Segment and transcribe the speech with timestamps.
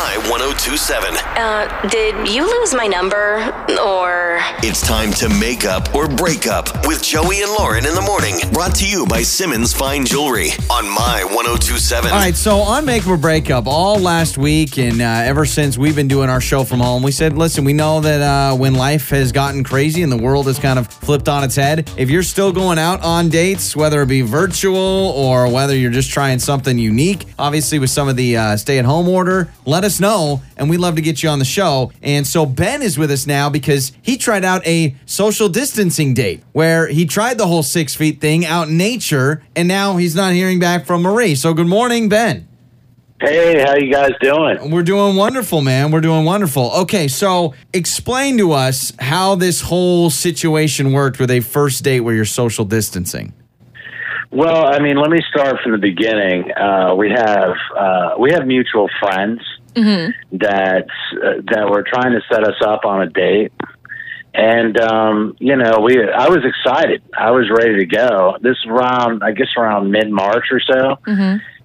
[0.00, 1.14] My 1027.
[1.36, 3.52] Uh, did you lose my number?
[3.84, 4.38] Or.
[4.62, 8.36] It's time to make up or break up with Joey and Lauren in the morning.
[8.50, 12.10] Brought to you by Simmons Fine Jewelry on My 1027.
[12.10, 15.44] All right, so on Make Up or Break Up, all last week and uh, ever
[15.44, 18.56] since we've been doing our show from home, we said, listen, we know that uh,
[18.56, 21.90] when life has gotten crazy and the world has kind of flipped on its head,
[21.98, 24.78] if you're still going out on dates, whether it be virtual
[25.14, 28.86] or whether you're just trying something unique, obviously with some of the uh, stay at
[28.86, 31.90] home order, let us know and we'd love to get you on the show.
[32.02, 36.42] And so Ben is with us now because he tried out a social distancing date
[36.52, 40.34] where he tried the whole six feet thing out in nature and now he's not
[40.34, 41.34] hearing back from Marie.
[41.34, 42.46] So good morning, Ben.
[43.20, 44.70] Hey, how you guys doing?
[44.70, 45.90] We're doing wonderful, man.
[45.90, 46.70] We're doing wonderful.
[46.72, 52.14] Okay, so explain to us how this whole situation worked with a first date where
[52.14, 53.34] you're social distancing.
[54.30, 56.50] Well, I mean, let me start from the beginning.
[56.52, 59.40] Uh, we have uh, we have mutual friends
[60.32, 60.86] that
[61.24, 63.52] uh, that were trying to set us up on a date,
[64.34, 67.02] and um, you know, we I was excited.
[67.16, 68.36] I was ready to go.
[68.40, 70.98] This is around, I guess, around mid March or so,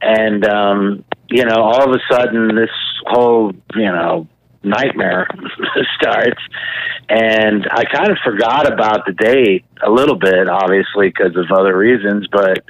[0.00, 2.70] and um, you know, all of a sudden, this
[3.06, 4.28] whole you know
[4.62, 5.26] nightmare
[6.00, 6.40] starts,
[7.08, 11.76] and I kind of forgot about the date a little bit, obviously because of other
[11.76, 12.64] reasons, but.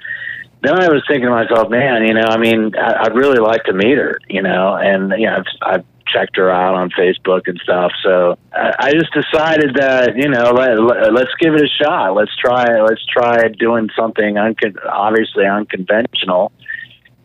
[0.62, 3.64] Then I was thinking to myself, man, you know, I mean, I, I'd really like
[3.64, 7.42] to meet her, you know, and you know, I've, I've checked her out on Facebook
[7.46, 7.92] and stuff.
[8.02, 12.14] So I, I just decided that you know let, let, let's give it a shot.
[12.14, 16.52] Let's try let's try doing something uncon- obviously unconventional.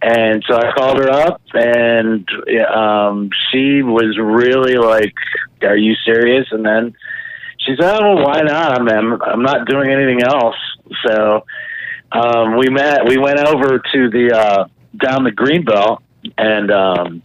[0.01, 2.27] And so I called her up, and
[2.71, 5.15] um, she was really like,
[5.63, 6.95] "Are you serious?" And then
[7.57, 8.79] she said, "Oh, well, why not?
[8.79, 10.57] I'm, I'm not doing anything else."
[11.07, 11.45] So
[12.11, 13.07] um, we met.
[13.07, 14.67] We went over to the uh,
[14.97, 15.99] down the Greenbelt,
[16.37, 17.23] and um,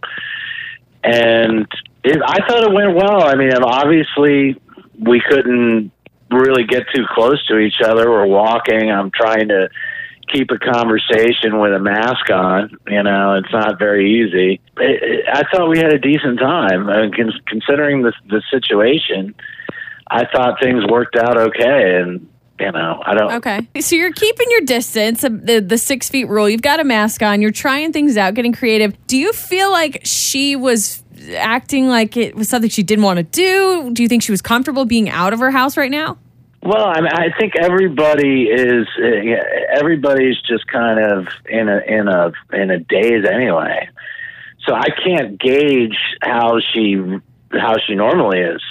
[1.03, 1.67] and
[2.03, 3.23] it, I thought it went well.
[3.23, 4.59] I mean, obviously
[4.99, 5.91] we couldn't
[6.29, 8.09] really get too close to each other.
[8.09, 8.91] We're walking.
[8.91, 9.69] I'm trying to
[10.31, 12.77] keep a conversation with a mask on.
[12.87, 14.61] You know, it's not very easy.
[14.77, 18.41] It, it, I thought we had a decent time, I mean, cons- considering the the
[18.49, 19.35] situation.
[20.09, 22.27] I thought things worked out okay, and
[22.61, 23.33] you know, I don't.
[23.33, 23.67] Okay.
[23.81, 26.49] So you're keeping your distance, uh, the, the six feet rule.
[26.49, 27.41] You've got a mask on.
[27.41, 28.95] You're trying things out, getting creative.
[29.07, 31.03] Do you feel like she was
[31.35, 33.91] acting like it was something she didn't want to do?
[33.93, 36.17] Do you think she was comfortable being out of her house right now?
[36.63, 38.87] Well, I mean, I think everybody is.
[38.97, 43.89] Uh, everybody's just kind of in a in a in a daze anyway.
[44.67, 47.01] So I can't gauge how she
[47.51, 48.61] how she normally is.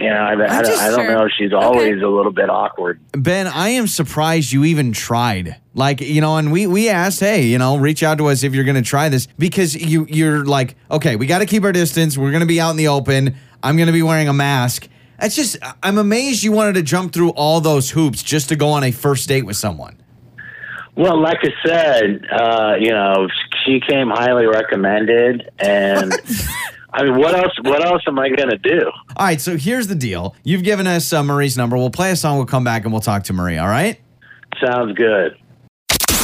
[0.00, 3.00] You know, I, I, don't, just- I don't know she's always a little bit awkward.
[3.12, 5.56] Ben, I am surprised you even tried.
[5.74, 8.54] Like, you know, and we we asked, hey, you know, reach out to us if
[8.54, 11.72] you're going to try this because you you're like, okay, we got to keep our
[11.72, 12.16] distance.
[12.18, 13.36] We're going to be out in the open.
[13.62, 14.88] I'm going to be wearing a mask.
[15.20, 18.70] It's just I'm amazed you wanted to jump through all those hoops just to go
[18.70, 19.96] on a first date with someone.
[20.96, 23.28] Well, like I said, uh, you know,
[23.64, 26.12] she came highly recommended, and
[26.92, 27.52] I mean, what else?
[27.62, 28.90] What else am I going to do?
[29.16, 30.34] All right, so here's the deal.
[30.44, 31.76] You've given us uh, Marie's number.
[31.76, 32.36] We'll play a song.
[32.36, 33.58] We'll come back and we'll talk to Marie.
[33.58, 34.00] All right?
[34.64, 35.36] Sounds good.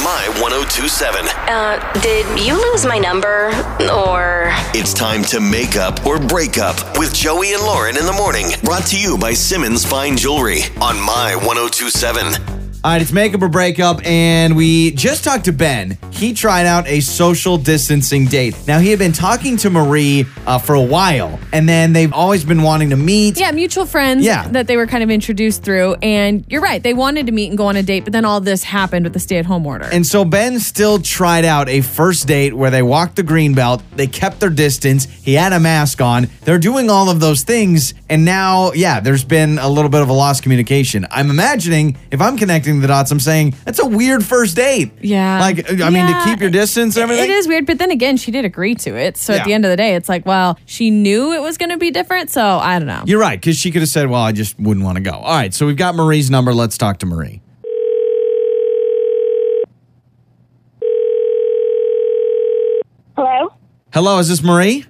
[0.03, 1.25] My 1027.
[1.27, 3.47] Uh, did you lose my number?
[3.91, 4.49] Or.
[4.73, 8.47] It's time to make up or break up with Joey and Lauren in the morning.
[8.63, 12.56] Brought to you by Simmons Fine Jewelry on My 1027.
[12.83, 15.97] All right, it's makeup or breakup, and we just talked to Ben.
[16.11, 18.55] He tried out a social distancing date.
[18.67, 22.45] Now, he had been talking to Marie uh, for a while, and then they've always
[22.45, 23.37] been wanting to meet.
[23.39, 24.47] Yeah, mutual friends Yeah.
[24.49, 25.95] that they were kind of introduced through.
[26.01, 28.39] And you're right, they wanted to meet and go on a date, but then all
[28.39, 29.85] this happened with the stay at home order.
[29.91, 33.81] And so Ben still tried out a first date where they walked the green belt,
[33.95, 36.27] they kept their distance, he had a mask on.
[36.45, 40.09] They're doing all of those things, and now, yeah, there's been a little bit of
[40.09, 41.05] a lost communication.
[41.11, 44.91] I'm imagining if I'm connecting the dots, I'm saying that's a weird first date.
[45.01, 45.39] Yeah.
[45.39, 47.25] Like, I mean, to keep your distance and everything.
[47.25, 49.17] It is weird, but then again, she did agree to it.
[49.17, 49.39] So Yeah.
[49.39, 51.77] at the end of the day, it's like, well, she knew it was going to
[51.77, 52.29] be different.
[52.29, 53.03] So I don't know.
[53.05, 55.11] You're right, because she could have said, well, I just wouldn't want to go.
[55.11, 56.53] All right, so we've got Marie's number.
[56.53, 57.41] Let's talk to Marie.
[63.15, 63.49] Hello?
[63.93, 64.85] Hello, is this Marie?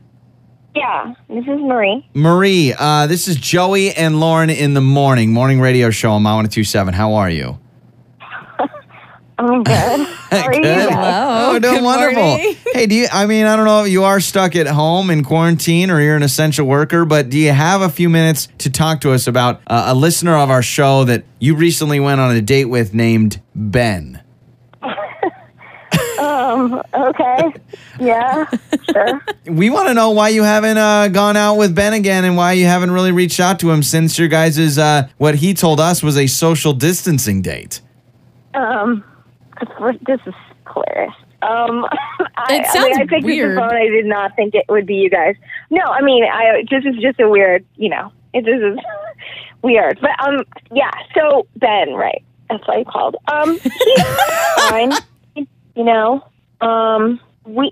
[0.75, 2.07] Yeah, this is Marie.
[2.13, 6.31] Marie, uh, this is Joey and Lauren in the morning, morning radio show on My
[6.36, 6.94] 1027.
[6.94, 7.57] How are you?
[9.57, 10.07] I'm good.
[10.30, 10.89] How are you Good.
[10.92, 11.48] Hello.
[11.48, 12.21] Oh, we're doing Good wonderful.
[12.24, 12.56] morning.
[12.74, 15.24] hey, do you, I mean, I don't know if you are stuck at home in
[15.24, 19.01] quarantine or you're an essential worker, but do you have a few minutes to talk
[19.01, 22.42] to us about uh, a listener of our show that you recently went on a
[22.42, 24.21] date with named Ben?
[26.19, 27.53] Um, okay.
[28.00, 28.50] Yeah,
[28.92, 29.21] sure.
[29.45, 32.53] We want to know why you haven't uh, gone out with Ben again and why
[32.53, 36.01] you haven't really reached out to him since your guys' uh, what he told us
[36.01, 37.81] was a social distancing date.
[38.56, 39.03] Um,
[40.06, 40.33] this is
[40.71, 41.13] hilarious.
[41.42, 41.86] Um,
[42.36, 43.57] I, It I, sounds mean, I picked weird.
[43.57, 43.81] up the phone.
[43.81, 45.36] I did not think it would be you guys.
[45.69, 47.65] No, I mean, I this is just a weird.
[47.75, 48.77] You know, it, this is
[49.62, 50.00] weird.
[50.01, 50.39] But um,
[50.71, 50.92] yeah.
[51.15, 52.24] So Ben, right?
[52.50, 53.15] That's why you called.
[53.31, 54.04] Um, he's
[54.69, 54.92] fine.
[55.36, 56.24] You know,
[56.62, 57.68] um, we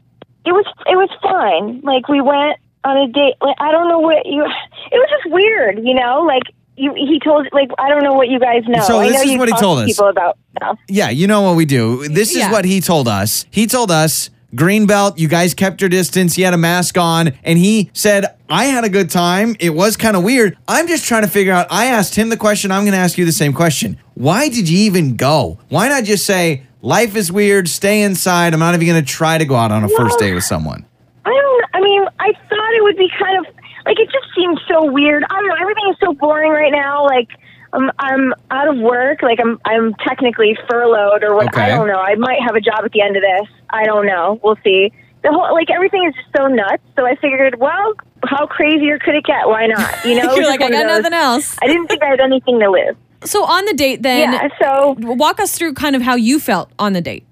[0.46, 1.82] it was it was fine.
[1.82, 3.36] Like we went on a date.
[3.42, 4.44] Like I don't know what you.
[4.44, 5.80] It was just weird.
[5.84, 6.44] You know, like.
[6.78, 8.82] You, he told like I don't know what you guys know.
[8.82, 9.86] So I this know is you what he told us.
[9.86, 10.80] People about stuff.
[10.88, 12.08] Yeah, you know what we do.
[12.08, 12.52] This is Yeah.
[12.52, 13.46] what he told us.
[13.52, 16.36] He told us Greenbelt, you guys kept your distance.
[16.36, 19.56] He had a mask on, and he said, I had a good time.
[19.60, 20.56] It was kind of weird.
[20.68, 21.68] I'm just trying to figure out.
[21.70, 22.72] I asked him the question.
[22.72, 23.98] I'm going to ask you the same question.
[24.14, 25.60] Why did you even go?
[25.68, 28.54] Why not just say, Life is weird, stay inside.
[28.54, 30.86] I'm not even going to try to go out on a first date with someone.
[31.26, 31.66] I don't.
[31.74, 33.52] I mean, I thought it would be kind of
[33.88, 35.24] like it just seemed so weird.
[35.28, 35.56] I don't know.
[35.60, 37.04] Everything is so boring right now.
[37.06, 37.28] Like
[37.76, 39.22] I'm, I'm out of work.
[39.22, 41.56] Like I'm, I'm technically furloughed or what.
[41.58, 42.00] I don't know.
[42.00, 43.50] I might have a job at the end of this.
[43.70, 44.40] I don't know.
[44.44, 44.92] We'll see.
[45.24, 46.84] The whole like everything is just so nuts.
[46.96, 47.94] So I figured, well,
[48.26, 49.48] how crazier could it get?
[49.48, 50.06] Why not?
[50.06, 51.58] You know, You're like, I got nothing else.
[51.62, 52.96] I didn't think I had anything to live.
[53.24, 54.48] So on the date, then Yeah.
[54.62, 57.26] So walk us through kind of how you felt on the date.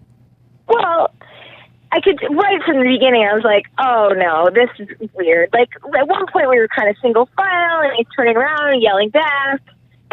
[0.67, 1.11] Well,
[1.91, 3.27] I could right from the beginning.
[3.29, 6.89] I was like, "Oh no, this is weird." Like at one point, we were kind
[6.89, 9.61] of single file, and he's turning around and yelling back.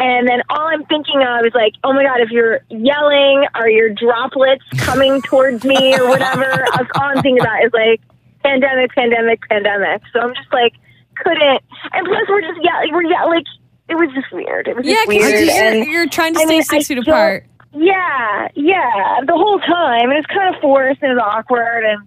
[0.01, 3.69] And then all I'm thinking of is like, "Oh my god, if you're yelling, are
[3.69, 6.65] your droplets coming towards me or whatever?"
[6.95, 8.01] All I'm thinking about is like,
[8.43, 10.01] pandemic, pandemic, pandemic.
[10.11, 10.73] So I'm just like,
[11.17, 11.61] couldn't.
[11.93, 13.45] And plus, we're just yeah, we're yeah, like
[13.89, 14.67] it was just weird.
[14.67, 15.45] It was Yeah, just because weird.
[15.45, 17.45] you're, and- you're trying to I stay mean, six I feet apart.
[17.73, 20.09] yeah, yeah, the whole time.
[20.11, 21.83] It was kind of forced and it was awkward.
[21.85, 21.99] And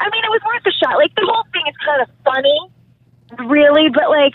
[0.00, 0.96] I mean, it was worth a shot.
[0.98, 4.34] Like, the whole thing is kind of funny, really, but like,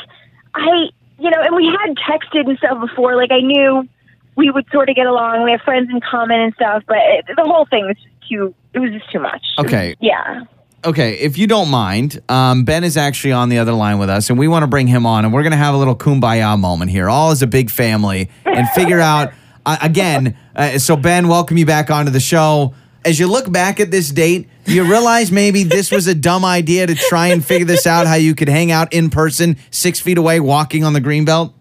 [0.54, 3.16] I, you know, and we had texted and stuff before.
[3.16, 3.88] Like, I knew
[4.36, 5.44] we would sort of get along.
[5.44, 8.54] We have friends in common and stuff, but it, the whole thing was just too,
[8.74, 9.44] it was just too much.
[9.60, 9.96] Okay.
[10.00, 10.44] Yeah.
[10.84, 14.30] Okay, if you don't mind, um, Ben is actually on the other line with us,
[14.30, 16.60] and we want to bring him on, and we're going to have a little kumbaya
[16.60, 19.34] moment here, all as a big family, and figure out
[19.66, 20.38] uh, again.
[20.56, 22.76] Uh, so, Ben, welcome you back onto the show.
[23.06, 26.88] As you look back at this date, you realize maybe this was a dumb idea
[26.88, 28.08] to try and figure this out?
[28.08, 31.54] How you could hang out in person, six feet away, walking on the green belt?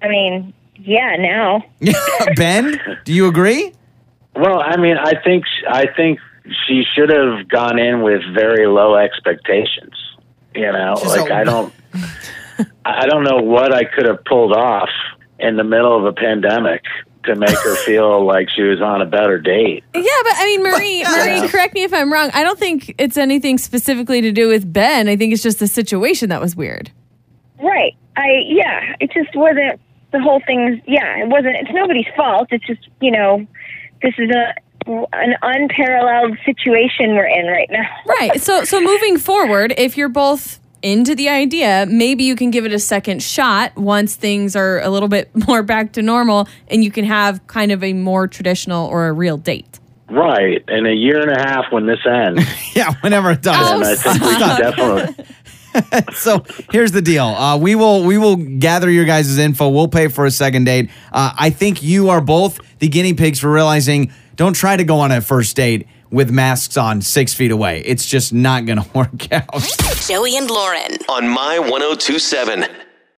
[0.00, 1.64] I mean, yeah, now.
[2.36, 3.72] ben, do you agree?
[4.34, 6.18] Well, I mean, I think I think
[6.66, 9.92] she should have gone in with very low expectations.
[10.54, 11.72] You know, She's like a- I don't,
[12.84, 14.88] I don't know what I could have pulled off
[15.38, 16.82] in the middle of a pandemic
[17.24, 19.84] to make her feel like she was on a better date.
[19.94, 21.04] Yeah, but I mean, Marie,
[21.40, 22.30] Marie, correct me if I'm wrong.
[22.32, 25.08] I don't think it's anything specifically to do with Ben.
[25.08, 26.90] I think it's just the situation that was weird.
[27.60, 27.94] Right.
[28.16, 28.96] I yeah.
[29.00, 29.80] It just wasn't
[30.12, 30.82] the whole thing.
[30.86, 31.56] Yeah, it wasn't.
[31.56, 32.48] It's nobody's fault.
[32.50, 33.46] It's just you know,
[34.02, 34.54] this is a
[34.86, 37.88] an unparalleled situation we're in right now.
[38.06, 38.40] Right.
[38.40, 42.72] So so moving forward, if you're both into the idea, maybe you can give it
[42.72, 46.90] a second shot once things are a little bit more back to normal and you
[46.90, 49.78] can have kind of a more traditional or a real date.
[50.10, 50.62] Right.
[50.68, 52.44] In a year and a half when this ends,
[52.76, 53.56] Yeah, whenever it does.
[53.58, 55.24] Oh, and I think we should definitely.
[56.14, 57.24] so here's the deal.
[57.24, 59.70] Uh, we will we will gather your guys' info.
[59.70, 60.90] We'll pay for a second date.
[61.12, 65.00] Uh, I think you are both the guinea pigs for realizing don't try to go
[65.00, 67.82] on a first date with masks on six feet away.
[67.84, 69.48] It's just not going to work out.
[70.06, 70.98] Joey and Lauren.
[71.08, 72.66] On My 1027.